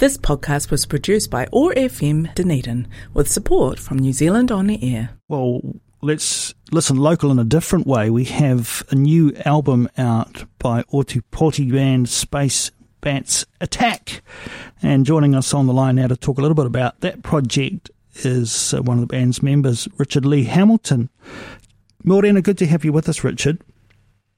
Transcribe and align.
This 0.00 0.16
podcast 0.16 0.70
was 0.70 0.86
produced 0.86 1.30
by 1.30 1.46
OAR 1.52 1.74
FM 1.74 2.34
Dunedin 2.34 2.88
with 3.12 3.30
support 3.30 3.78
from 3.78 3.98
New 3.98 4.14
Zealand 4.14 4.50
On 4.50 4.66
the 4.66 4.82
Air. 4.82 5.10
Well, 5.28 5.60
let's 6.00 6.54
listen 6.72 6.96
local 6.96 7.30
in 7.30 7.38
a 7.38 7.44
different 7.44 7.86
way. 7.86 8.08
We 8.08 8.24
have 8.24 8.82
a 8.88 8.94
new 8.94 9.34
album 9.44 9.90
out 9.98 10.46
by 10.58 10.84
Ōtepoti 10.84 11.70
band 11.70 12.08
Space 12.08 12.70
Bats 13.02 13.44
Attack. 13.60 14.22
And 14.80 15.04
joining 15.04 15.34
us 15.34 15.52
on 15.52 15.66
the 15.66 15.74
line 15.74 15.96
now 15.96 16.06
to 16.06 16.16
talk 16.16 16.38
a 16.38 16.40
little 16.40 16.54
bit 16.54 16.64
about 16.64 17.00
that 17.00 17.22
project 17.22 17.90
is 18.24 18.72
uh, 18.72 18.80
one 18.80 18.96
of 18.96 19.02
the 19.02 19.14
band's 19.14 19.42
members, 19.42 19.86
Richard 19.98 20.24
Ley-Hamilton. 20.24 21.10
Morena, 22.04 22.40
good 22.40 22.56
to 22.56 22.66
have 22.66 22.86
you 22.86 22.92
with 22.94 23.06
us, 23.06 23.22
Richard. 23.22 23.62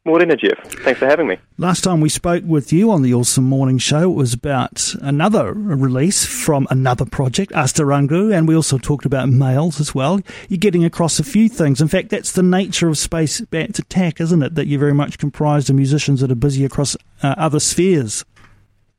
Morena, 0.05 0.35
Jeff. 0.35 0.59
Thanks 0.83 0.99
for 0.99 1.07
having 1.07 1.29
me. 1.29 1.39
Last 1.59 1.85
time 1.85 2.01
we 2.01 2.09
spoke 2.09 2.43
with 2.45 2.73
you 2.73 2.91
on 2.91 3.03
the 3.03 3.15
OARsome 3.15 3.45
Morning 3.45 3.79
Show, 3.79 4.11
it 4.11 4.15
was 4.15 4.35
about 4.35 4.97
another 5.01 5.53
release 5.53 6.27
from 6.27 6.67
another 6.71 7.05
project, 7.05 7.53
Astarangu, 7.53 8.37
and 8.37 8.49
we 8.49 8.57
also 8.57 8.79
talked 8.79 9.07
about 9.07 9.29
males 9.29 9.79
as 9.79 9.95
well. 9.95 10.21
You're 10.49 10.59
getting 10.59 10.85
across 10.85 11.21
a 11.21 11.25
few 11.25 11.49
things. 11.49 11.81
In 11.81 11.87
fact, 11.87 12.09
that's 12.09 12.33
the 12.33 12.43
nature 12.43 12.89
of 12.89 12.99
Space 12.99 13.41
Bats 13.43 13.79
Attack, 13.79 14.21
isn't 14.21 14.43
it? 14.43 14.57
That 14.57 14.67
you're 14.67 14.81
very 14.81 14.93
much 14.95 15.19
comprised 15.19 15.71
of 15.71 15.77
musicians 15.77 16.21
that 16.21 16.33
are 16.33 16.37
busy 16.37 16.65
across 16.65 16.97
uh, 17.23 17.37
other 17.39 17.61
spheres. 17.61 18.25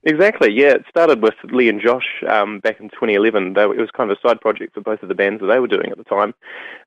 Exactly, 0.05 0.51
yeah. 0.51 0.73
It 0.73 0.85
started 0.89 1.21
with 1.21 1.35
Lee 1.45 1.69
and 1.69 1.79
Josh 1.81 2.23
um, 2.29 2.59
back 2.59 2.79
in 2.81 2.89
2011. 2.89 3.53
They, 3.53 3.63
it 3.63 3.77
was 3.77 3.89
kind 3.95 4.11
of 4.11 4.17
a 4.17 4.27
side 4.27 4.41
project 4.41 4.73
for 4.73 4.81
both 4.81 5.01
of 5.01 5.07
the 5.07 5.15
bands 5.15 5.39
that 5.39 5.47
they 5.47 5.59
were 5.59 5.67
doing 5.67 5.91
at 5.91 5.97
the 5.97 6.03
time. 6.03 6.33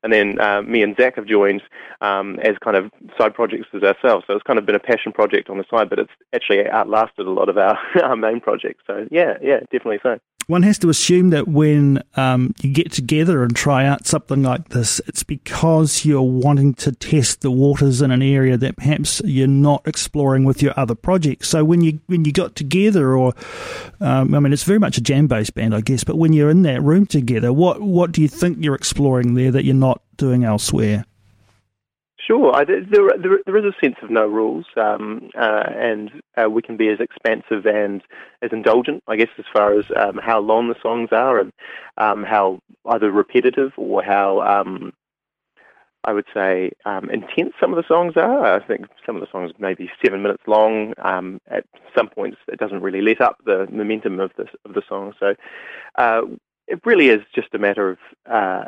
And 0.03 0.13
then 0.13 0.39
uh, 0.39 0.61
me 0.61 0.83
and 0.83 0.95
Zach 0.95 1.15
have 1.15 1.25
joined 1.25 1.63
um, 2.01 2.39
as 2.43 2.57
kind 2.63 2.77
of 2.77 2.91
side 3.17 3.33
projects 3.33 3.67
as 3.73 3.81
ourselves. 3.81 4.25
So 4.27 4.33
it's 4.33 4.43
kind 4.43 4.59
of 4.59 4.67
been 4.67 4.75
a 4.75 4.79
passion 4.79 5.11
project 5.11 5.49
on 5.49 5.57
the 5.57 5.65
side, 5.69 5.89
but 5.89 5.97
it's 5.97 6.11
actually 6.33 6.67
outlasted 6.67 7.25
a 7.25 7.31
lot 7.31 7.49
of 7.49 7.57
our, 7.57 7.77
our 8.03 8.15
main 8.15 8.39
projects. 8.39 8.83
So 8.85 9.07
yeah, 9.09 9.37
yeah, 9.41 9.61
definitely 9.71 9.99
so 10.03 10.19
one 10.47 10.63
has 10.63 10.79
to 10.79 10.89
assume 10.89 11.29
that 11.31 11.47
when 11.47 12.01
um, 12.15 12.53
you 12.61 12.71
get 12.71 12.91
together 12.91 13.43
and 13.43 13.53
try 13.53 13.85
out 13.85 14.07
something 14.07 14.41
like 14.41 14.69
this, 14.69 15.01
it's 15.05 15.21
because 15.21 16.05
you're 16.05 16.21
wanting 16.21 16.73
to 16.75 16.93
test 16.93 17.41
the 17.41 17.51
waters 17.51 18.01
in 18.01 18.11
an 18.11 18.21
area 18.21 18.55
that 18.55 18.77
perhaps 18.77 19.21
you're 19.25 19.45
not 19.45 19.85
exploring 19.85 20.45
with 20.45 20.61
your 20.61 20.73
other 20.77 20.95
projects. 20.95 21.49
So 21.49 21.65
when 21.65 21.81
you 21.81 21.99
when 22.07 22.23
you 22.23 22.31
got 22.31 22.55
together, 22.55 23.15
or 23.15 23.33
um, 23.99 24.33
I 24.33 24.39
mean, 24.39 24.53
it's 24.53 24.63
very 24.63 24.79
much 24.79 24.97
a 24.97 25.01
jam 25.01 25.27
based 25.27 25.53
band, 25.53 25.75
I 25.75 25.81
guess. 25.81 26.05
But 26.05 26.17
when 26.17 26.31
you're 26.31 26.49
in 26.49 26.61
that 26.61 26.81
room 26.81 27.05
together, 27.05 27.51
what 27.51 27.81
what 27.81 28.13
do 28.13 28.21
you 28.21 28.29
think 28.29 28.59
you're 28.61 28.75
exploring 28.75 29.33
there 29.33 29.51
that 29.51 29.65
you're 29.65 29.75
not 29.75 30.01
doing 30.15 30.45
elsewhere? 30.45 31.05
Sure, 32.27 32.53
I, 32.53 32.65
there, 32.65 32.81
there, 32.83 33.39
there 33.45 33.57
is 33.57 33.63
a 33.63 33.79
sense 33.81 33.95
of 34.03 34.09
no 34.09 34.27
rules, 34.27 34.65
um, 34.75 35.29
uh, 35.33 35.63
and 35.73 36.11
uh, 36.35 36.49
we 36.49 36.61
can 36.61 36.75
be 36.75 36.89
as 36.89 36.99
expansive 36.99 37.65
and 37.65 38.01
as 38.41 38.51
indulgent, 38.51 39.01
I 39.07 39.15
guess, 39.15 39.29
as 39.37 39.45
far 39.53 39.79
as 39.79 39.85
um, 39.95 40.19
how 40.21 40.41
long 40.41 40.67
the 40.67 40.75
songs 40.83 41.09
are 41.13 41.39
and 41.39 41.53
um, 41.97 42.23
how 42.23 42.59
either 42.85 43.09
repetitive 43.11 43.71
or 43.77 44.03
how 44.03 44.41
um, 44.41 44.91
I 46.03 46.11
would 46.11 46.25
say 46.33 46.71
um, 46.85 47.09
intense 47.09 47.53
some 47.61 47.73
of 47.73 47.77
the 47.77 47.87
songs 47.87 48.13
are. 48.17 48.55
I 48.55 48.65
think 48.65 48.87
some 49.05 49.15
of 49.15 49.21
the 49.21 49.31
songs 49.31 49.53
may 49.57 49.73
be 49.73 49.89
seven 50.03 50.21
minutes 50.21 50.43
long. 50.47 50.95
Um, 51.01 51.39
at 51.47 51.63
some 51.97 52.09
points, 52.09 52.37
it 52.49 52.59
doesn't 52.59 52.81
really 52.81 53.01
let 53.01 53.21
up 53.21 53.37
the 53.45 53.67
momentum 53.71 54.19
of 54.19 54.31
the 54.35 54.47
of 54.65 54.73
the 54.73 54.83
song. 54.89 55.13
So 55.17 55.35
uh, 55.97 56.21
it 56.67 56.81
really 56.85 57.07
is 57.07 57.21
just 57.33 57.53
a 57.53 57.59
matter 57.59 57.89
of 57.91 57.97
uh, 58.29 58.65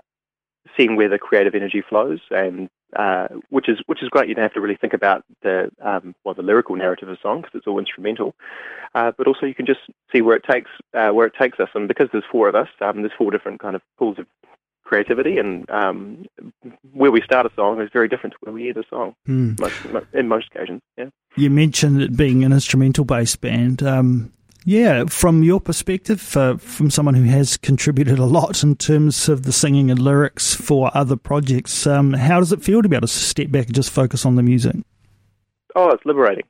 seeing 0.77 0.95
where 0.95 1.09
the 1.09 1.19
creative 1.19 1.55
energy 1.55 1.81
flows 1.81 2.19
and 2.31 2.69
uh, 2.95 3.27
which 3.49 3.69
is 3.69 3.79
which 3.85 4.01
is 4.01 4.09
great. 4.09 4.29
You 4.29 4.35
don't 4.35 4.43
have 4.43 4.53
to 4.53 4.61
really 4.61 4.75
think 4.75 4.93
about 4.93 5.23
the 5.43 5.71
um, 5.81 6.15
well 6.23 6.33
the 6.33 6.41
lyrical 6.41 6.75
narrative 6.75 7.09
of 7.09 7.17
a 7.17 7.21
song 7.21 7.41
because 7.41 7.55
it's 7.55 7.67
all 7.67 7.79
instrumental, 7.79 8.35
uh, 8.95 9.11
but 9.17 9.27
also 9.27 9.45
you 9.45 9.55
can 9.55 9.65
just 9.65 9.81
see 10.11 10.21
where 10.21 10.35
it 10.35 10.43
takes 10.43 10.71
uh, 10.93 11.09
where 11.09 11.27
it 11.27 11.33
takes 11.39 11.59
us. 11.59 11.69
And 11.75 11.87
because 11.87 12.09
there's 12.11 12.23
four 12.31 12.47
of 12.49 12.55
us, 12.55 12.69
um, 12.81 13.01
there's 13.01 13.13
four 13.17 13.31
different 13.31 13.59
kind 13.59 13.75
of 13.75 13.81
pools 13.97 14.17
of 14.17 14.25
creativity, 14.83 15.37
and 15.37 15.69
um, 15.69 16.25
where 16.93 17.11
we 17.11 17.21
start 17.21 17.45
a 17.45 17.51
song 17.55 17.79
is 17.79 17.89
very 17.93 18.07
different 18.07 18.33
to 18.33 18.39
where 18.41 18.53
we 18.53 18.69
end 18.69 18.77
a 18.77 18.83
song. 18.89 19.15
Mm. 19.27 19.59
Most, 19.59 20.05
in 20.13 20.27
most 20.27 20.47
occasions, 20.53 20.81
yeah. 20.97 21.09
You 21.35 21.51
mentioned 21.51 22.01
it 22.01 22.17
being 22.17 22.43
an 22.43 22.51
instrumental 22.51 23.05
based 23.05 23.39
band. 23.39 23.83
Um, 23.83 24.33
yeah, 24.65 25.05
from 25.05 25.43
your 25.43 25.59
perspective, 25.59 26.35
uh, 26.35 26.57
from 26.57 26.89
someone 26.89 27.15
who 27.15 27.23
has 27.23 27.57
contributed 27.57 28.19
a 28.19 28.25
lot 28.25 28.63
in 28.63 28.75
terms 28.75 29.29
of 29.29 29.43
the 29.43 29.51
singing 29.51 29.89
and 29.89 29.99
lyrics 29.99 30.53
for 30.53 30.91
other 30.93 31.15
projects, 31.15 31.87
um, 31.87 32.13
how 32.13 32.39
does 32.39 32.51
it 32.51 32.61
feel 32.61 32.81
to 32.81 32.89
be 32.89 32.95
able 32.95 33.07
to 33.07 33.13
step 33.13 33.51
back 33.51 33.67
and 33.67 33.75
just 33.75 33.91
focus 33.91 34.25
on 34.25 34.35
the 34.35 34.43
music? 34.43 34.75
Oh, 35.75 35.89
it's 35.89 36.05
liberating. 36.05 36.45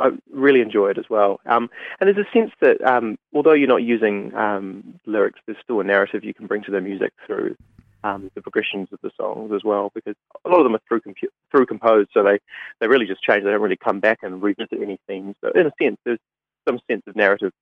I 0.00 0.10
really 0.30 0.60
enjoy 0.60 0.88
it 0.90 0.98
as 0.98 1.04
well. 1.10 1.40
Um, 1.46 1.68
and 2.00 2.08
there's 2.08 2.26
a 2.26 2.30
sense 2.32 2.50
that 2.60 2.82
um, 2.82 3.18
although 3.34 3.52
you're 3.52 3.68
not 3.68 3.82
using 3.82 4.34
um, 4.34 4.98
lyrics, 5.06 5.40
there's 5.46 5.58
still 5.62 5.80
a 5.80 5.84
narrative 5.84 6.24
you 6.24 6.34
can 6.34 6.46
bring 6.46 6.62
to 6.64 6.70
the 6.70 6.80
music 6.80 7.12
through 7.26 7.56
um, 8.04 8.30
the 8.34 8.42
progressions 8.42 8.88
of 8.92 8.98
the 9.02 9.10
songs 9.16 9.52
as 9.52 9.62
well, 9.64 9.92
because 9.94 10.16
a 10.44 10.48
lot 10.48 10.58
of 10.58 10.64
them 10.64 10.74
are 10.74 10.80
through 10.88 11.00
compu- 11.02 11.28
through 11.50 11.66
composed, 11.66 12.10
so 12.12 12.24
they, 12.24 12.38
they 12.80 12.88
really 12.88 13.06
just 13.06 13.22
change. 13.22 13.44
They 13.44 13.50
don't 13.50 13.60
really 13.60 13.76
come 13.76 14.00
back 14.00 14.20
and 14.22 14.42
revisit 14.42 14.82
any 14.82 14.98
themes. 15.06 15.36
So 15.40 15.52
in 15.54 15.66
a 15.66 15.72
sense, 15.80 15.98
there's 16.04 16.18
some 16.66 16.78
sense 16.90 17.02
of 17.06 17.16
narrative 17.16 17.52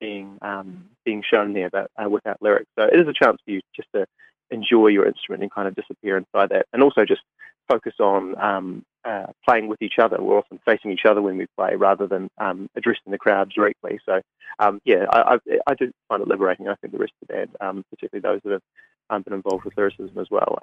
being 0.00 0.38
um, 0.42 0.90
being 1.04 1.22
shown 1.28 1.52
there, 1.52 1.70
but 1.70 1.90
uh, 1.96 2.08
without 2.08 2.40
lyrics. 2.40 2.70
So 2.78 2.84
it 2.84 2.98
is 3.00 3.08
a 3.08 3.12
chance 3.12 3.38
for 3.44 3.50
you 3.50 3.60
just 3.74 3.88
to 3.94 4.06
enjoy 4.50 4.88
your 4.88 5.06
instrument 5.06 5.42
and 5.42 5.52
kind 5.52 5.68
of 5.68 5.74
disappear 5.74 6.16
inside 6.16 6.50
that, 6.50 6.66
and 6.72 6.82
also 6.82 7.04
just 7.04 7.22
focus 7.68 7.94
on 8.00 8.40
um, 8.40 8.84
uh, 9.04 9.26
playing 9.46 9.68
with 9.68 9.82
each 9.82 9.98
other. 9.98 10.16
We're 10.20 10.38
often 10.38 10.58
facing 10.64 10.90
each 10.90 11.04
other 11.04 11.20
when 11.20 11.36
we 11.36 11.46
play 11.56 11.74
rather 11.76 12.06
than 12.06 12.28
um, 12.38 12.68
addressing 12.74 13.10
the 13.10 13.18
crowd 13.18 13.52
directly. 13.54 14.00
So 14.06 14.20
um, 14.58 14.80
yeah, 14.84 15.04
I, 15.10 15.34
I, 15.34 15.58
I, 15.66 15.74
do 15.74 15.92
find 16.08 16.22
it 16.22 16.28
liberating. 16.28 16.68
I 16.68 16.74
think 16.76 16.92
the 16.92 16.98
rest 16.98 17.12
of 17.20 17.28
the 17.28 17.34
band, 17.34 17.50
um, 17.60 17.84
particularly 17.90 18.22
those 18.22 18.40
that 18.44 18.52
have 18.52 18.62
um, 19.10 19.22
been 19.22 19.34
involved 19.34 19.64
with 19.64 19.76
lyricism 19.76 20.18
as 20.18 20.28
well, 20.30 20.58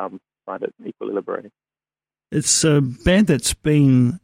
find 0.46 0.64
it 0.64 0.74
equally 0.84 1.14
liberating. 1.14 1.52
It's 2.32 2.64
a 2.64 2.82
band 2.82 3.28
that's 3.28 3.54
been 3.54 4.20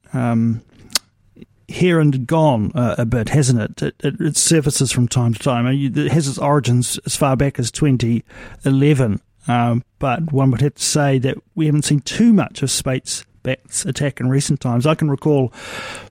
here 1.71 1.99
and 1.99 2.25
gone 2.27 2.71
uh, 2.75 2.95
a 2.97 3.05
bit, 3.05 3.29
hasn't 3.29 3.59
it? 3.59 3.81
It, 3.81 3.95
it? 4.03 4.21
it, 4.21 4.37
surfaces 4.37 4.91
from 4.91 5.07
time 5.07 5.33
to 5.33 5.39
time. 5.39 5.67
It 5.67 6.11
has 6.11 6.27
its 6.27 6.37
origins 6.37 6.99
as 7.05 7.15
far 7.15 7.35
back 7.35 7.59
as 7.59 7.71
2011, 7.71 9.21
um, 9.47 9.83
but 9.99 10.31
one 10.31 10.51
would 10.51 10.61
have 10.61 10.75
to 10.75 10.83
say 10.83 11.19
that 11.19 11.37
we 11.55 11.65
haven't 11.65 11.83
seen 11.83 12.01
too 12.01 12.33
much 12.33 12.61
of 12.61 12.71
Space 12.71 13.25
Bats 13.43 13.85
Attack 13.85 14.19
in 14.19 14.29
recent 14.29 14.59
times. 14.59 14.85
I 14.85 14.95
can 14.95 15.09
recall 15.09 15.51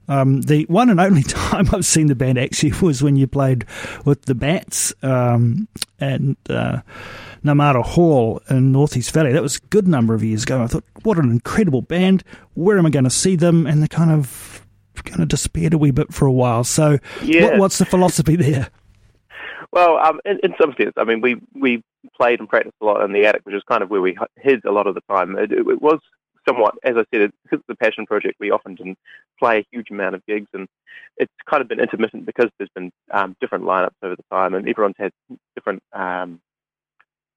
um, 0.09 0.41
the 0.43 0.65
one 0.65 0.91
and 0.91 1.01
only 1.01 1.23
time 1.25 1.69
I've 1.73 1.87
seen 1.87 2.09
the 2.09 2.15
band 2.15 2.39
actually 2.39 2.73
was 2.81 3.03
when 3.03 3.17
you 3.17 3.27
played 3.27 3.65
with 4.05 4.23
the 4.23 4.35
Bats 4.35 4.93
um, 5.03 5.69
and. 5.99 6.37
Uh, 6.49 6.81
Namara 7.45 7.83
Hall 7.83 8.41
in 8.51 8.73
Northeast 8.73 9.13
Valley. 9.13 9.33
That 9.33 9.43
was 9.43 9.57
a 9.57 9.67
good 9.71 9.89
number 9.89 10.15
of 10.15 10.23
years 10.23 10.43
ago. 10.43 10.63
I 10.63 10.67
thought, 10.67 10.85
what 11.03 11.19
an 11.19 11.31
incredible 11.31 11.83
band. 11.83 12.23
Where 12.55 12.79
am 12.79 12.87
I 12.87 12.91
going 12.91 13.05
to 13.05 13.11
see 13.11 13.37
them? 13.37 13.67
And 13.67 13.83
they 13.83 13.89
kind 13.89 14.11
of 14.11 14.50
kind 15.05 15.21
of 15.23 15.29
disappeared 15.29 15.75
a 15.75 15.79
wee 15.79 15.91
bit 15.91 16.13
for 16.13 16.27
a 16.27 16.33
while. 16.33 16.65
So, 16.65 16.99
yeah. 17.23 17.45
what, 17.45 17.59
what's 17.59 17.79
the 17.79 17.87
philosophy 17.87 18.37
there? 18.37 18.69
Well, 19.73 19.99
um, 19.99 20.21
in, 20.25 20.39
in, 20.43 20.55
some 20.61 20.75
sense, 20.77 20.95
I 20.97 21.05
mean, 21.05 21.21
we 21.21 21.37
we 21.55 21.85
played 22.17 22.41
and 22.41 22.49
practiced 22.49 22.77
a 22.81 22.85
lot 22.85 23.05
in 23.05 23.13
the 23.13 23.27
attic, 23.27 23.43
which 23.45 23.55
is 23.55 23.63
kind 23.69 23.83
of 23.83 23.91
where 23.91 24.01
we 24.01 24.17
hid 24.37 24.65
a 24.65 24.73
lot 24.73 24.87
of 24.87 24.95
the 24.95 25.03
time. 25.09 25.37
It, 25.39 25.53
it, 25.53 25.67
it 25.67 25.81
was 25.81 26.01
somewhat, 26.49 26.75
as 26.83 26.97
I 26.97 27.05
said, 27.13 27.31
because 27.45 27.61
it's 27.61 27.69
a 27.69 27.75
passion 27.77 28.07
project, 28.07 28.37
we 28.41 28.51
often 28.51 28.75
didn't 28.75 28.99
play 29.39 29.59
a 29.59 29.67
huge 29.71 29.91
amount 29.91 30.15
of 30.15 30.27
gigs, 30.27 30.49
and 30.53 30.67
it's 31.17 31.33
kind 31.49 31.61
of 31.61 31.69
been 31.69 31.81
intermittent 31.81 32.27
because 32.27 32.51
there's 32.59 32.71
been 32.75 32.91
um, 33.13 33.37
different 33.41 33.65
lineups 33.65 33.95
over 34.03 34.17
the 34.17 34.25
time, 34.31 34.55
and 34.55 34.69
everyone's 34.69 34.97
had 34.99 35.13
different 35.55 35.83
um, 35.93 36.41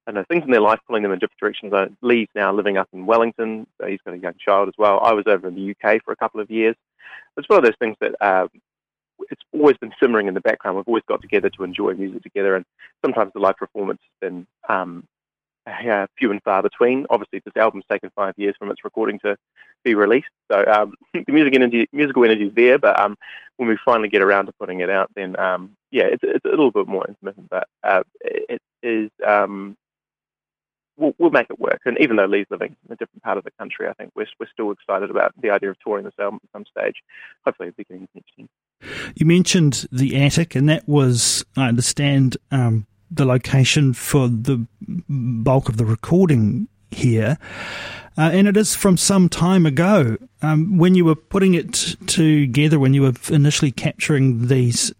I 0.05 0.11
know, 0.11 0.23
things 0.27 0.43
in 0.43 0.51
their 0.51 0.61
life 0.61 0.79
pulling 0.85 1.03
them 1.03 1.13
in 1.13 1.19
different 1.19 1.39
directions. 1.39 1.73
Lee's 2.01 2.27
now 2.35 2.51
living 2.51 2.77
up 2.77 2.89
in 2.93 3.05
Wellington, 3.05 3.67
so 3.79 3.87
he's 3.87 4.01
got 4.05 4.13
a 4.13 4.17
young 4.17 4.33
child 4.37 4.67
as 4.67 4.73
well. 4.77 4.99
I 4.99 5.13
was 5.13 5.25
over 5.27 5.47
in 5.47 5.55
the 5.55 5.71
UK 5.71 6.01
for 6.03 6.11
a 6.11 6.15
couple 6.15 6.41
of 6.41 6.51
years. 6.51 6.75
It's 7.37 7.47
one 7.47 7.59
of 7.59 7.63
those 7.63 7.77
things 7.79 7.95
that 8.01 8.15
uh, 8.21 8.47
it's 9.31 9.41
always 9.53 9.77
been 9.77 9.93
simmering 9.99 10.27
in 10.27 10.33
the 10.33 10.41
background. 10.41 10.77
We've 10.77 10.87
always 10.87 11.03
got 11.07 11.21
together 11.21 11.49
to 11.49 11.63
enjoy 11.63 11.93
music 11.93 12.23
together, 12.23 12.55
and 12.55 12.65
sometimes 13.03 13.31
the 13.33 13.39
live 13.39 13.57
performance 13.57 14.01
has 14.01 14.29
been 14.29 14.47
um, 14.67 15.05
uh, 15.65 16.07
few 16.17 16.31
and 16.31 16.43
far 16.43 16.61
between. 16.61 17.05
Obviously, 17.09 17.41
this 17.43 17.55
album's 17.55 17.85
taken 17.89 18.11
five 18.15 18.33
years 18.37 18.55
from 18.59 18.71
its 18.71 18.83
recording 18.83 19.19
to 19.19 19.37
be 19.83 19.95
released, 19.95 20.29
so 20.51 20.65
um, 20.65 20.93
the 21.13 21.31
music 21.31 21.55
energy, 21.55 21.87
musical 21.93 22.25
energy 22.25 22.47
is 22.47 22.55
there. 22.55 22.77
But 22.77 22.99
um, 22.99 23.17
when 23.57 23.69
we 23.69 23.77
finally 23.85 24.09
get 24.09 24.21
around 24.21 24.47
to 24.47 24.53
putting 24.53 24.81
it 24.81 24.89
out, 24.89 25.09
then 25.15 25.39
um, 25.39 25.75
yeah, 25.91 26.05
it's, 26.05 26.23
it's, 26.23 26.45
a 26.45 26.49
little 26.49 26.71
bit 26.71 26.87
more 26.87 27.05
intimate. 27.07 27.49
but 27.49 27.67
uh, 27.83 28.03
it 28.21 28.61
is 28.81 29.09
um, 29.25 29.77
we'll, 30.97 31.13
we'll 31.17 31.31
make 31.31 31.49
it 31.49 31.59
work. 31.59 31.81
And 31.85 31.97
even 31.99 32.15
though 32.15 32.25
Lee's 32.25 32.45
living 32.49 32.75
in 32.85 32.93
a 32.93 32.95
different 32.95 33.23
part 33.23 33.37
of 33.37 33.43
the 33.43 33.51
country, 33.51 33.87
I 33.87 33.93
think 33.93 34.11
we're, 34.15 34.27
we're 34.39 34.47
still 34.51 34.71
excited 34.71 35.09
about 35.09 35.33
the 35.41 35.49
idea 35.49 35.69
of 35.71 35.77
touring 35.79 36.05
this 36.05 36.13
album 36.19 36.39
at 36.43 36.51
some 36.51 36.65
stage, 36.65 36.95
hopefully 37.45 37.69
at 37.69 37.77
the 37.77 37.83
beginning 37.83 38.03
of 38.03 38.09
next 38.15 38.31
year. 38.37 38.47
You 39.15 39.25
mentioned 39.25 39.85
the 39.91 40.21
attic, 40.21 40.55
and 40.55 40.67
that 40.69 40.87
was, 40.87 41.45
I 41.55 41.67
understand, 41.67 42.37
um, 42.51 42.85
the 43.09 43.25
location 43.25 43.93
for 43.93 44.27
the 44.27 44.65
bulk 45.07 45.69
of 45.69 45.77
the 45.77 45.85
recording 45.85 46.67
here. 46.91 47.37
Uh, 48.17 48.29
and 48.33 48.47
it 48.47 48.57
is 48.57 48.75
from 48.75 48.97
some 48.97 49.27
time 49.27 49.65
ago. 49.65 50.17
Um, 50.41 50.77
when 50.77 50.95
you 50.95 51.05
were 51.05 51.15
putting 51.15 51.55
it 51.55 51.73
together, 52.05 52.79
when 52.79 52.93
you 52.93 53.01
were 53.03 53.13
initially 53.29 53.71
capturing 53.71 54.47
these 54.47 54.93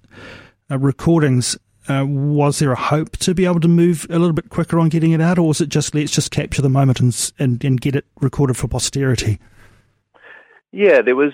uh, 0.72 0.80
recordings, 0.80 1.57
uh, 1.89 2.06
was 2.06 2.59
there 2.59 2.71
a 2.71 2.80
hope 2.80 3.18
to 3.18 3.33
be 3.33 3.45
able 3.45 3.59
to 3.59 3.68
move 3.68 4.07
a 4.09 4.19
little 4.19 4.33
bit 4.33 4.50
quicker 4.50 4.80
on 4.80 4.89
getting 4.89 5.12
it 5.12 5.21
out, 5.21 5.38
or 5.38 5.47
was 5.47 5.62
it 5.62 5.69
just 5.69 5.94
let's 5.94 6.12
just 6.12 6.31
capture 6.31 6.62
the 6.62 6.69
moment 6.69 7.00
and 7.00 7.31
and, 7.39 7.63
and 7.63 7.81
get 7.81 7.95
it 7.95 8.06
recorded 8.21 8.57
for 8.57 8.68
posterity? 8.68 9.39
Yeah, 10.71 11.01
there 11.01 11.15
was 11.15 11.33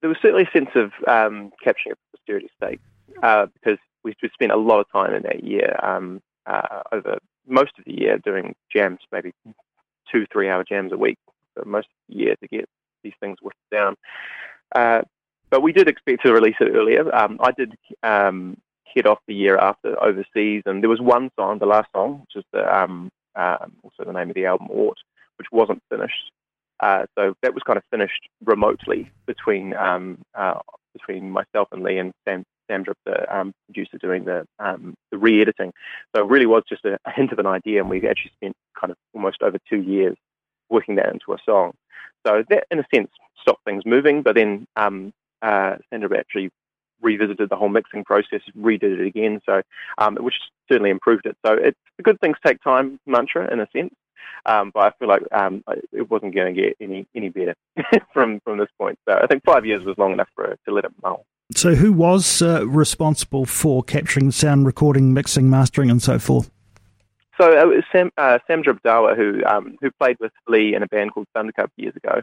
there 0.00 0.08
was 0.08 0.18
certainly 0.20 0.44
a 0.44 0.50
sense 0.50 0.70
of 0.74 0.92
um, 1.08 1.50
capturing 1.62 1.94
a 1.94 2.16
posterity 2.16 2.48
state 2.56 2.80
uh, 3.22 3.46
because 3.46 3.78
we 4.04 4.14
spent 4.32 4.52
a 4.52 4.56
lot 4.56 4.80
of 4.80 4.86
time 4.92 5.14
in 5.14 5.22
that 5.22 5.42
year 5.42 5.76
um, 5.82 6.22
uh, 6.46 6.82
over 6.92 7.18
most 7.48 7.72
of 7.78 7.84
the 7.84 7.98
year 7.98 8.18
doing 8.18 8.54
jams, 8.72 9.00
maybe 9.10 9.32
two 10.12 10.26
three 10.32 10.48
hour 10.48 10.64
jams 10.64 10.92
a 10.92 10.96
week, 10.96 11.18
for 11.54 11.64
most 11.64 11.86
of 11.86 12.14
the 12.14 12.22
year 12.22 12.36
to 12.36 12.48
get 12.48 12.68
these 13.02 13.14
things 13.20 13.38
whipped 13.42 13.58
down. 13.72 13.96
Uh, 14.74 15.02
but 15.50 15.62
we 15.62 15.72
did 15.72 15.88
expect 15.88 16.22
to 16.24 16.32
release 16.32 16.56
it 16.60 16.74
earlier. 16.74 17.14
Um, 17.14 17.38
I 17.40 17.52
did 17.52 17.74
um, 18.02 18.58
head 18.94 19.06
off 19.06 19.18
the 19.26 19.34
year 19.34 19.56
after 19.58 20.02
overseas, 20.02 20.62
and 20.66 20.82
there 20.82 20.90
was 20.90 21.00
one 21.00 21.30
song, 21.38 21.58
the 21.58 21.66
last 21.66 21.88
song, 21.94 22.20
which 22.20 22.36
is 22.36 22.44
the, 22.52 22.64
um, 22.74 23.10
um, 23.34 23.72
also 23.82 24.04
the 24.04 24.12
name 24.12 24.30
of 24.30 24.34
the 24.34 24.46
album, 24.46 24.68
Oort, 24.68 24.96
which 25.36 25.48
wasn't 25.52 25.82
finished. 25.90 26.30
Uh, 26.80 27.06
so 27.16 27.34
that 27.42 27.54
was 27.54 27.62
kind 27.62 27.76
of 27.78 27.84
finished 27.90 28.28
remotely 28.44 29.10
between 29.26 29.74
um, 29.74 30.18
uh, 30.34 30.58
between 30.92 31.30
myself 31.30 31.68
and 31.72 31.82
Lee 31.82 31.98
and 31.98 32.12
Sam 32.26 32.44
Samdrup, 32.70 32.94
the 33.04 33.34
um, 33.34 33.52
producer, 33.66 33.96
doing 33.98 34.24
the 34.24 34.46
um, 34.58 34.94
the 35.10 35.18
re-editing. 35.18 35.72
So 36.14 36.22
it 36.22 36.28
really 36.28 36.46
was 36.46 36.64
just 36.68 36.84
a, 36.84 36.98
a, 37.06 37.10
hint 37.10 37.32
of 37.32 37.38
an 37.38 37.46
idea, 37.46 37.80
and 37.80 37.88
we 37.88 38.06
actually 38.06 38.32
spent 38.36 38.56
kind 38.78 38.90
of 38.90 38.96
almost 39.14 39.42
over 39.42 39.58
two 39.70 39.80
years 39.80 40.16
working 40.68 40.96
that 40.96 41.12
into 41.12 41.32
a 41.32 41.38
song. 41.44 41.72
So 42.26 42.42
that, 42.50 42.64
in 42.70 42.80
a 42.80 42.86
sense, 42.94 43.10
stopped 43.40 43.64
things 43.64 43.84
moving. 43.86 44.22
But 44.22 44.34
then 44.34 44.66
um, 44.76 45.12
uh, 45.42 45.76
Samdrup 45.92 46.18
actually 46.18 46.50
revisited 47.02 47.48
the 47.48 47.56
whole 47.56 47.68
mixing 47.68 48.04
process, 48.04 48.40
redid 48.58 49.00
it 49.00 49.06
again, 49.06 49.40
so 49.46 49.62
um, 49.98 50.16
which 50.16 50.34
certainly 50.68 50.90
improved 50.90 51.26
it. 51.26 51.36
So 51.44 51.54
it's 51.54 51.78
the 51.96 52.02
good 52.02 52.20
things 52.20 52.36
take 52.44 52.62
time 52.62 52.98
mantra 53.06 53.52
in 53.52 53.60
a 53.60 53.68
sense, 53.74 53.94
um, 54.44 54.70
but 54.72 54.80
I 54.80 54.90
feel 54.98 55.08
like 55.08 55.22
um, 55.32 55.64
it 55.92 56.10
wasn't 56.10 56.34
going 56.34 56.54
to 56.54 56.60
get 56.60 56.76
any 56.80 57.06
any 57.14 57.28
better 57.28 57.54
from 58.12 58.40
from 58.40 58.58
this 58.58 58.68
point. 58.78 58.98
So 59.08 59.14
I 59.14 59.26
think 59.26 59.44
five 59.44 59.66
years 59.66 59.84
was 59.84 59.98
long 59.98 60.12
enough 60.12 60.28
for 60.34 60.56
to 60.64 60.72
let 60.72 60.84
it 60.84 60.92
mull. 61.02 61.24
So 61.54 61.74
who 61.74 61.92
was 61.92 62.42
uh, 62.42 62.66
responsible 62.66 63.46
for 63.46 63.82
capturing 63.82 64.32
sound, 64.32 64.66
recording, 64.66 65.14
mixing, 65.14 65.48
mastering, 65.48 65.90
and 65.90 66.02
so 66.02 66.18
forth? 66.18 66.50
So 67.38 67.52
it 67.52 67.66
was 67.66 67.84
Sam 67.92 68.10
uh, 68.16 68.38
Samdrup 68.48 68.80
Dawa 68.82 69.16
who 69.16 69.44
um, 69.44 69.76
who 69.80 69.90
played 69.90 70.16
with 70.20 70.32
Lee 70.48 70.74
in 70.74 70.82
a 70.82 70.86
band 70.86 71.12
called 71.12 71.26
Thundercup 71.34 71.70
years 71.76 71.94
ago. 71.96 72.22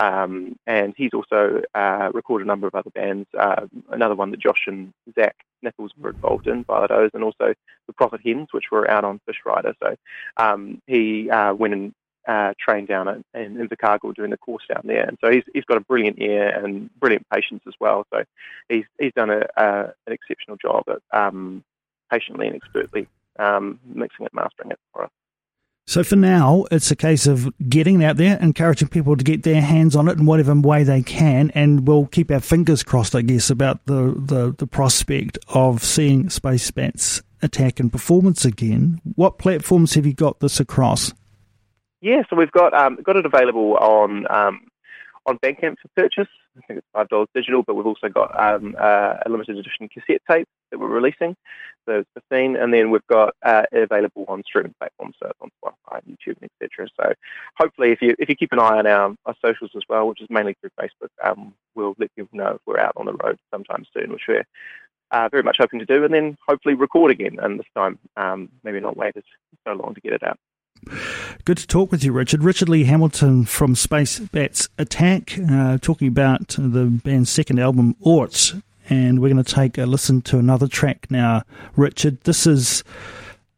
Um, 0.00 0.56
and 0.66 0.94
he's 0.96 1.12
also 1.12 1.60
uh, 1.74 2.10
recorded 2.14 2.44
a 2.44 2.48
number 2.48 2.68
of 2.68 2.74
other 2.74 2.90
bands. 2.90 3.26
Uh, 3.36 3.66
another 3.90 4.14
one 4.14 4.30
that 4.30 4.40
Josh 4.40 4.64
and 4.68 4.92
Zach 5.14 5.34
Nichols 5.62 5.92
were 5.98 6.10
involved 6.10 6.46
in, 6.46 6.62
Violet 6.64 6.92
O's, 6.92 7.10
and 7.14 7.24
also 7.24 7.52
the 7.88 7.92
Prophet 7.92 8.20
Hens, 8.24 8.48
which 8.52 8.70
were 8.70 8.88
out 8.88 9.04
on 9.04 9.20
Fishrider. 9.28 9.74
So 9.82 9.96
um, 10.36 10.80
he 10.86 11.28
uh, 11.30 11.52
went 11.54 11.74
and 11.74 11.94
uh, 12.28 12.54
trained 12.60 12.86
down 12.86 13.08
in, 13.08 13.24
in 13.34 13.56
Invercargill 13.56 14.14
doing 14.14 14.30
the 14.30 14.36
course 14.36 14.62
down 14.72 14.82
there, 14.84 15.04
and 15.04 15.18
so 15.20 15.30
he's 15.30 15.44
he's 15.52 15.64
got 15.64 15.78
a 15.78 15.84
brilliant 15.84 16.20
ear 16.20 16.48
and 16.48 16.90
brilliant 17.00 17.26
patience 17.32 17.62
as 17.66 17.74
well. 17.80 18.06
So 18.12 18.22
he's 18.68 18.84
he's 19.00 19.12
done 19.14 19.30
a, 19.30 19.46
a 19.56 19.92
an 20.06 20.12
exceptional 20.12 20.58
job 20.58 20.84
at 20.88 21.18
um, 21.18 21.64
patiently 22.10 22.46
and 22.46 22.54
expertly 22.54 23.08
um, 23.38 23.78
mixing 23.84 24.26
it, 24.26 24.34
mastering 24.34 24.70
it 24.70 24.78
for 24.92 25.04
us. 25.04 25.10
So 25.86 26.04
for 26.04 26.16
now, 26.16 26.66
it's 26.70 26.90
a 26.90 26.96
case 26.96 27.26
of 27.26 27.50
getting 27.66 28.02
it 28.02 28.04
out 28.04 28.18
there, 28.18 28.38
encouraging 28.42 28.88
people 28.88 29.16
to 29.16 29.24
get 29.24 29.42
their 29.42 29.62
hands 29.62 29.96
on 29.96 30.06
it 30.06 30.18
in 30.18 30.26
whatever 30.26 30.54
way 30.54 30.84
they 30.84 31.02
can, 31.02 31.50
and 31.54 31.88
we'll 31.88 32.04
keep 32.06 32.30
our 32.30 32.40
fingers 32.40 32.82
crossed, 32.82 33.14
I 33.14 33.22
guess, 33.22 33.48
about 33.48 33.86
the, 33.86 34.14
the, 34.14 34.54
the 34.58 34.66
prospect 34.66 35.38
of 35.48 35.82
seeing 35.82 36.28
Space 36.28 36.70
Bats 36.70 37.22
attack 37.40 37.80
and 37.80 37.90
performance 37.90 38.44
again. 38.44 39.00
What 39.14 39.38
platforms 39.38 39.94
have 39.94 40.04
you 40.04 40.12
got 40.12 40.40
this 40.40 40.60
across? 40.60 41.14
Yeah, 42.02 42.22
so 42.28 42.36
we've 42.36 42.52
got 42.52 42.74
um, 42.74 42.98
got 43.02 43.16
it 43.16 43.24
available 43.24 43.76
on 43.78 44.30
um, 44.30 44.60
on 45.28 45.38
Bandcamp 45.38 45.76
for 45.80 45.88
purchase. 45.94 46.28
I 46.56 46.60
think 46.66 46.78
it's 46.78 46.86
five 46.92 47.08
dollars 47.08 47.28
digital, 47.34 47.62
but 47.62 47.74
we've 47.74 47.86
also 47.86 48.08
got 48.08 48.38
um, 48.40 48.74
uh, 48.78 49.14
a 49.24 49.28
limited 49.28 49.58
edition 49.58 49.88
cassette 49.88 50.22
tape 50.28 50.48
that 50.70 50.78
we're 50.78 50.88
releasing. 50.88 51.36
So 51.86 52.00
it's 52.00 52.08
15, 52.30 52.56
and 52.56 52.72
then 52.72 52.90
we've 52.90 53.06
got 53.08 53.34
uh, 53.42 53.62
available 53.72 54.24
on 54.28 54.42
streaming 54.44 54.74
platforms, 54.78 55.14
so 55.22 55.30
on 55.40 55.50
Spotify, 55.62 56.00
YouTube, 56.06 56.36
etc. 56.42 56.88
So 57.00 57.12
hopefully, 57.56 57.92
if 57.92 58.02
you 58.02 58.16
if 58.18 58.28
you 58.28 58.34
keep 58.34 58.52
an 58.52 58.58
eye 58.58 58.78
on 58.78 58.86
our, 58.86 59.14
our 59.26 59.36
socials 59.44 59.70
as 59.76 59.82
well, 59.88 60.08
which 60.08 60.20
is 60.20 60.28
mainly 60.30 60.56
through 60.60 60.70
Facebook, 60.80 61.10
um, 61.22 61.54
we'll 61.74 61.94
let 61.98 62.14
people 62.16 62.36
know 62.36 62.54
if 62.56 62.60
we're 62.66 62.80
out 62.80 62.94
on 62.96 63.06
the 63.06 63.14
road 63.14 63.38
sometime 63.52 63.84
soon, 63.96 64.10
which 64.10 64.26
we're 64.26 64.44
uh, 65.10 65.28
very 65.30 65.42
much 65.42 65.56
hoping 65.60 65.78
to 65.78 65.86
do, 65.86 66.04
and 66.04 66.12
then 66.12 66.36
hopefully 66.46 66.74
record 66.74 67.10
again. 67.10 67.38
And 67.40 67.58
this 67.58 67.66
time, 67.76 67.98
um, 68.16 68.48
maybe 68.64 68.80
not 68.80 68.96
wait 68.96 69.14
so 69.66 69.74
long 69.74 69.94
to 69.94 70.00
get 70.00 70.12
it 70.12 70.22
out. 70.22 70.38
Good 71.44 71.58
to 71.58 71.66
talk 71.66 71.90
with 71.90 72.04
you, 72.04 72.12
Richard. 72.12 72.42
Richard 72.42 72.68
Ley-Hamilton 72.68 73.44
from 73.44 73.74
Space 73.74 74.18
Bats 74.18 74.68
Attack, 74.78 75.38
uh, 75.50 75.78
talking 75.78 76.08
about 76.08 76.48
the 76.58 76.84
band's 76.84 77.30
second 77.30 77.58
album, 77.58 77.94
Oort. 78.04 78.60
And 78.90 79.20
we're 79.20 79.28
going 79.32 79.42
to 79.42 79.54
take 79.54 79.76
a 79.76 79.84
listen 79.84 80.22
to 80.22 80.38
another 80.38 80.66
track 80.66 81.06
now, 81.10 81.42
Richard. 81.76 82.20
This 82.22 82.46
is 82.46 82.84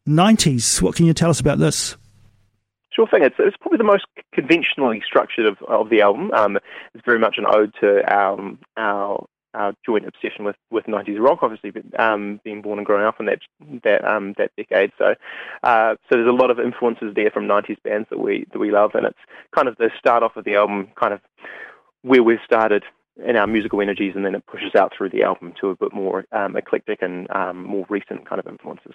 90s. 0.09 0.83
What 0.83 0.97
can 0.97 1.07
you 1.07 1.15
tell 1.15 1.31
us 1.31 1.41
about 1.41 1.59
this? 1.59 1.97
Sure 2.93 3.07
thing. 3.07 3.23
It's, 3.23 3.37
it's 3.39 3.57
probably 3.57 3.79
the 3.79 3.85
most 3.85 4.07
conventionally 4.33 5.03
structured 5.07 5.47
of, 5.47 5.59
of 5.69 5.91
the 5.91 6.01
album. 6.01 6.33
Um, 6.33 6.59
it's 6.95 7.05
very 7.05 7.21
much 7.21 7.37
an 7.39 7.45
ode 7.49 7.73
to 7.81 8.03
our, 8.13 8.57
our 8.77 9.25
joint 9.85 10.07
obsession 10.07 10.45
with, 10.45 10.57
with 10.71 10.87
90s 10.87 11.19
rock, 11.21 11.41
obviously, 11.43 11.71
but, 11.71 11.99
um, 11.99 12.41
being 12.45 12.63
born 12.63 12.79
and 12.79 12.87
growing 12.87 13.05
up 13.05 13.21
in 13.21 13.27
that 13.27 13.41
that 13.83 14.05
um, 14.05 14.35
that 14.39 14.51
decade. 14.57 14.93
So, 14.99 15.15
uh, 15.63 15.95
so 16.09 16.17
there's 16.17 16.29
a 16.29 16.33
lot 16.33 16.51
of 16.51 16.59
influences 16.59 17.15
there 17.15 17.31
from 17.31 17.47
90s 17.47 17.83
bands 17.83 18.09
that 18.11 18.19
we 18.19 18.47
that 18.53 18.59
we 18.59 18.71
love, 18.71 18.95
and 18.95 19.07
it's 19.07 19.19
kind 19.55 19.69
of 19.69 19.77
the 19.77 19.91
start 19.99 20.23
off 20.23 20.37
of 20.37 20.45
the 20.45 20.55
album, 20.55 20.89
kind 21.01 21.15
of 21.15 21.21
where 22.03 22.23
we've 22.23 22.39
started 22.45 22.85
in 23.25 23.37
our 23.37 23.47
musical 23.47 23.81
energies, 23.81 24.15
and 24.17 24.25
then 24.25 24.35
it 24.35 24.47
pushes 24.47 24.75
out 24.75 24.93
through 24.97 25.11
the 25.11 25.23
album 25.23 25.53
to 25.61 25.69
a 25.69 25.77
bit 25.77 25.93
more 25.93 26.25
um, 26.33 26.57
eclectic 26.57 27.03
and 27.03 27.31
um, 27.31 27.65
more 27.65 27.87
recent 27.89 28.29
kind 28.29 28.39
of 28.39 28.47
influences. 28.47 28.95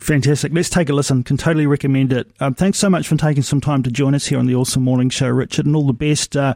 Fantastic. 0.00 0.52
Let's 0.52 0.68
take 0.68 0.88
a 0.88 0.92
listen. 0.92 1.22
Can 1.22 1.36
totally 1.36 1.66
recommend 1.66 2.12
it. 2.12 2.28
Um, 2.40 2.54
thanks 2.54 2.78
so 2.78 2.90
much 2.90 3.06
for 3.06 3.16
taking 3.16 3.44
some 3.44 3.60
time 3.60 3.82
to 3.84 3.90
join 3.90 4.14
us 4.14 4.26
here 4.26 4.38
on 4.38 4.46
the 4.46 4.54
OARsome 4.54 4.82
Morning 4.82 5.08
Show, 5.08 5.28
Richard, 5.28 5.66
and 5.66 5.76
all 5.76 5.86
the 5.86 5.92
best 5.92 6.36
uh, 6.36 6.54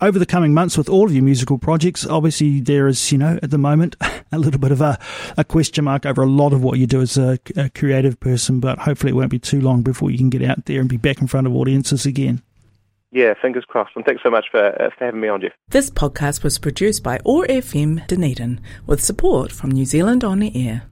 over 0.00 0.18
the 0.18 0.26
coming 0.26 0.52
months 0.52 0.76
with 0.76 0.88
all 0.88 1.06
of 1.06 1.14
your 1.14 1.22
musical 1.22 1.58
projects. 1.58 2.04
Obviously, 2.04 2.60
there 2.60 2.88
is, 2.88 3.12
you 3.12 3.18
know, 3.18 3.38
at 3.42 3.50
the 3.50 3.58
moment, 3.58 3.94
a 4.32 4.38
little 4.38 4.60
bit 4.60 4.72
of 4.72 4.80
a, 4.80 4.98
a 5.36 5.44
question 5.44 5.84
mark 5.84 6.04
over 6.04 6.22
a 6.22 6.26
lot 6.26 6.52
of 6.52 6.62
what 6.64 6.78
you 6.78 6.86
do 6.86 7.00
as 7.00 7.16
a, 7.16 7.38
a 7.56 7.70
creative 7.70 8.18
person, 8.18 8.58
but 8.58 8.80
hopefully 8.80 9.12
it 9.12 9.16
won't 9.16 9.30
be 9.30 9.38
too 9.38 9.60
long 9.60 9.82
before 9.82 10.10
you 10.10 10.18
can 10.18 10.28
get 10.30 10.42
out 10.42 10.64
there 10.64 10.80
and 10.80 10.88
be 10.88 10.96
back 10.96 11.20
in 11.20 11.28
front 11.28 11.46
of 11.46 11.54
audiences 11.54 12.04
again. 12.04 12.42
Yeah, 13.12 13.34
fingers 13.40 13.64
crossed. 13.66 13.92
And 13.94 14.04
thanks 14.04 14.22
so 14.22 14.30
much 14.30 14.46
for, 14.50 14.58
uh, 14.58 14.90
for 14.98 15.04
having 15.04 15.20
me 15.20 15.28
on, 15.28 15.40
Jeff. 15.42 15.52
This 15.68 15.90
podcast 15.90 16.42
was 16.42 16.58
produced 16.58 17.02
by 17.02 17.20
OAR 17.24 17.46
FM 17.46 18.06
Dunedin 18.06 18.60
with 18.86 19.04
support 19.04 19.52
from 19.52 19.70
New 19.70 19.84
Zealand 19.84 20.24
On 20.24 20.40
the 20.40 20.68
Air. 20.68 20.84